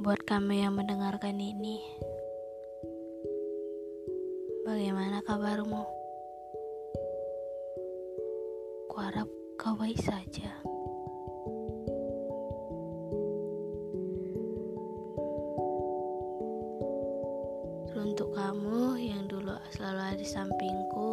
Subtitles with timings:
[0.00, 1.76] buat kami yang mendengarkan ini.
[4.64, 5.84] Bagaimana kabarmu?
[8.88, 9.28] Kuharap
[9.60, 10.48] kau baik saja.
[18.00, 21.10] Untuk kamu yang dulu selalu ada di sampingku,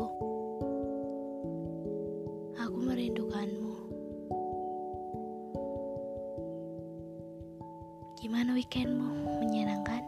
[8.18, 9.30] Gimana weekendmu?
[9.46, 10.02] Menyenangkan?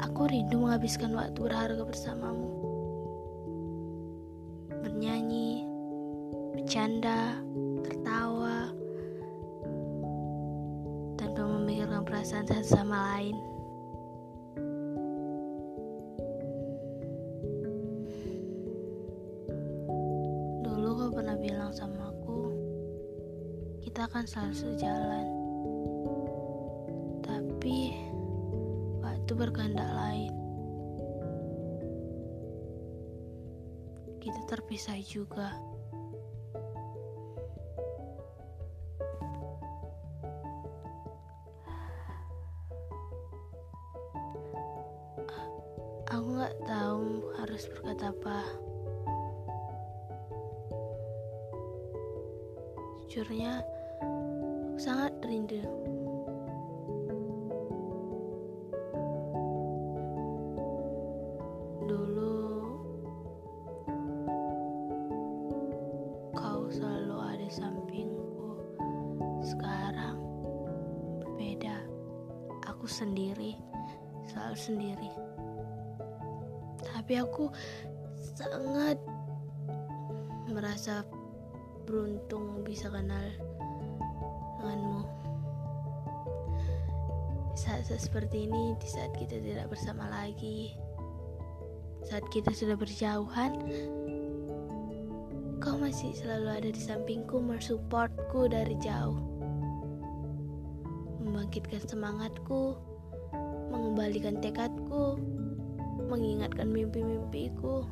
[0.00, 2.48] Aku rindu menghabiskan waktu berharga bersamamu.
[4.72, 5.68] Bernyanyi,
[6.56, 7.36] bercanda,
[7.84, 8.72] tertawa,
[11.20, 13.36] tanpa memikirkan perasaan satu sama lain.
[23.96, 25.26] Kita akan selalu sejalan.
[27.24, 27.96] Tapi
[29.00, 30.36] waktu berkehendak lain.
[34.20, 35.48] Kita terpisah juga.
[46.12, 48.44] Aku nggak tahu harus berkata apa.
[53.08, 53.64] Jujurnya,
[54.76, 55.64] sangat rindu.
[61.86, 62.36] Dulu,
[66.36, 68.60] kau selalu ada sampingku.
[69.40, 70.20] Sekarang,
[71.24, 71.82] berbeda.
[72.68, 73.56] Aku sendiri,
[74.28, 75.10] selalu sendiri.
[76.84, 77.48] Tapi aku
[78.36, 78.98] sangat
[80.50, 81.06] merasa
[81.86, 83.22] beruntung bisa kenal
[84.60, 85.02] denganmu.
[87.56, 90.76] Saat-saat seperti ini, di saat kita tidak bersama lagi,
[92.04, 93.58] saat kita sudah berjauhan,
[95.58, 99.18] kau masih selalu ada di sampingku, mensupportku dari jauh,
[101.18, 102.76] membangkitkan semangatku,
[103.72, 105.18] mengembalikan tekadku,
[106.06, 107.82] mengingatkan mimpi-mimpiku.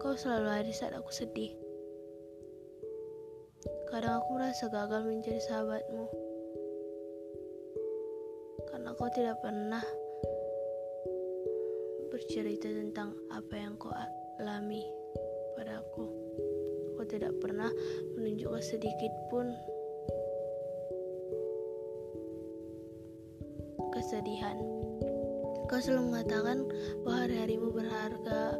[0.00, 1.52] Kau selalu ada saat aku sedih.
[3.92, 6.08] Kadang aku merasa gagal menjadi sahabatmu.
[8.72, 9.84] Karena kau tidak pernah
[12.08, 13.92] bercerita tentang apa yang kau
[14.40, 14.88] alami
[15.52, 16.08] padaku.
[16.96, 17.68] Kau tidak pernah
[18.16, 19.52] menunjukkan sedikit pun
[23.92, 24.56] kesedihan.
[25.68, 26.66] Kau selalu mengatakan
[27.04, 28.58] bahwa hari-harimu berharga,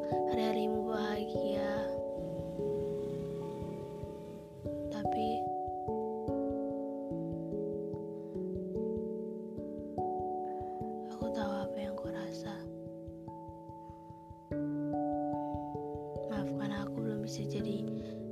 [16.40, 17.84] Maafkan aku belum bisa jadi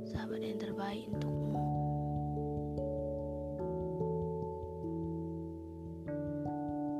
[0.09, 1.61] sahabat yang terbaik untukmu.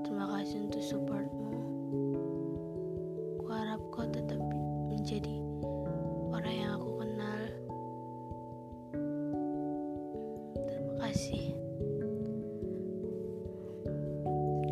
[0.06, 1.50] Terima kasih untuk supportmu.
[3.42, 4.38] Kuharap kau tetap
[4.94, 5.34] menjadi
[6.30, 7.42] orang yang aku kenal.
[10.62, 11.58] Terima kasih.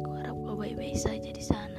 [0.06, 1.77] Kuharap kau baik-baik saja di sana.